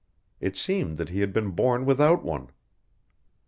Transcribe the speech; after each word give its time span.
It 0.39 0.57
seemed 0.57 0.97
that 0.97 1.09
he 1.09 1.19
had 1.19 1.31
been 1.31 1.51
born 1.51 1.85
without 1.85 2.23
one. 2.23 2.49